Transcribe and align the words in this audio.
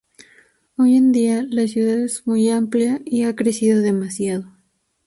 Hoy 0.77 0.95
en 0.97 1.11
día, 1.11 1.45
la 1.47 1.67
ciudad 1.67 1.99
es 1.99 2.25
muy 2.25 2.49
amplia, 2.49 3.01
y 3.05 3.21
ha 3.25 3.35
crecido 3.35 3.81
demasiado. 3.83 4.47